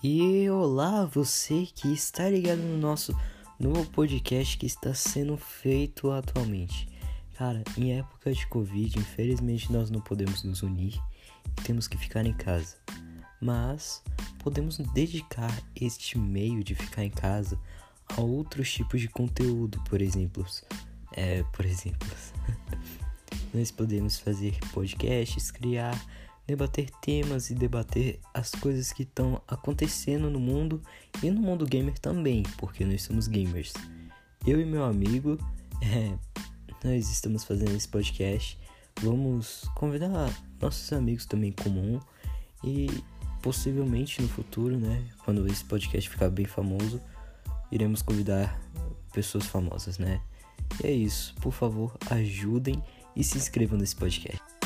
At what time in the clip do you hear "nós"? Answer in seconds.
9.72-9.90, 23.52-23.72, 32.86-33.02, 36.82-37.10